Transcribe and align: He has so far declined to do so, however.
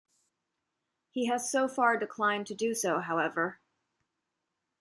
He 1.11 1.27
has 1.27 1.51
so 1.51 1.67
far 1.67 1.95
declined 1.95 2.47
to 2.47 2.55
do 2.55 2.73
so, 2.73 3.01
however. 3.01 3.59